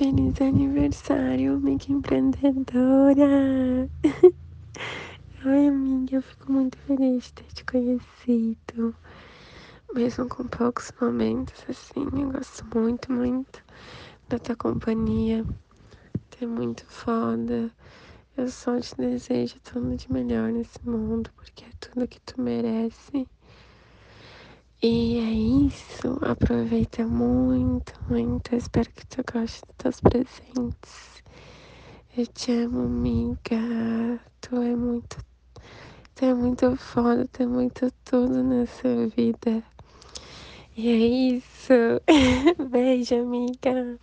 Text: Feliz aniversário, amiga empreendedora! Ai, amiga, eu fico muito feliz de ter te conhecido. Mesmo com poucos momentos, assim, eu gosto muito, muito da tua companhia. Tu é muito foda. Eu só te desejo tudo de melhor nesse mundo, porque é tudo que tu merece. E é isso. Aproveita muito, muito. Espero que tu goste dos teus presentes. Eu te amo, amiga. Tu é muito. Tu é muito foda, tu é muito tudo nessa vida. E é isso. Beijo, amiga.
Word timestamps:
Feliz 0.00 0.40
aniversário, 0.40 1.56
amiga 1.56 1.92
empreendedora! 1.92 3.86
Ai, 5.44 5.68
amiga, 5.68 6.16
eu 6.16 6.22
fico 6.22 6.50
muito 6.50 6.78
feliz 6.78 7.24
de 7.24 7.32
ter 7.34 7.52
te 7.52 7.64
conhecido. 7.66 8.96
Mesmo 9.94 10.26
com 10.26 10.48
poucos 10.48 10.90
momentos, 10.98 11.62
assim, 11.68 12.00
eu 12.18 12.32
gosto 12.32 12.64
muito, 12.74 13.12
muito 13.12 13.62
da 14.26 14.38
tua 14.38 14.56
companhia. 14.56 15.44
Tu 16.30 16.44
é 16.44 16.46
muito 16.46 16.86
foda. 16.86 17.70
Eu 18.38 18.48
só 18.48 18.80
te 18.80 18.96
desejo 18.96 19.60
tudo 19.60 19.94
de 19.94 20.10
melhor 20.10 20.50
nesse 20.50 20.78
mundo, 20.82 21.30
porque 21.36 21.66
é 21.66 21.70
tudo 21.78 22.08
que 22.08 22.22
tu 22.22 22.40
merece. 22.40 23.28
E 24.82 25.18
é 25.18 25.30
isso. 26.00 26.18
Aproveita 26.22 27.06
muito, 27.06 27.92
muito. 28.08 28.54
Espero 28.56 28.90
que 28.90 29.06
tu 29.06 29.22
goste 29.32 29.60
dos 29.66 29.76
teus 29.76 30.00
presentes. 30.00 31.22
Eu 32.16 32.26
te 32.26 32.52
amo, 32.52 32.80
amiga. 32.80 34.20
Tu 34.40 34.56
é 34.56 34.74
muito. 34.74 35.18
Tu 36.14 36.24
é 36.24 36.34
muito 36.34 36.76
foda, 36.76 37.28
tu 37.30 37.42
é 37.42 37.46
muito 37.46 37.92
tudo 38.04 38.42
nessa 38.42 39.06
vida. 39.08 39.62
E 40.76 40.88
é 40.88 41.36
isso. 41.36 41.72
Beijo, 42.70 43.16
amiga. 43.16 43.98